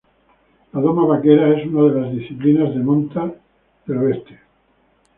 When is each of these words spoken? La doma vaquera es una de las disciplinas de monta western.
La 0.73 0.81
doma 0.85 1.05
vaquera 1.11 1.49
es 1.55 1.67
una 1.67 1.93
de 1.93 2.01
las 2.01 2.11
disciplinas 2.11 2.73
de 2.73 2.81
monta 2.81 3.31
western. 3.85 4.39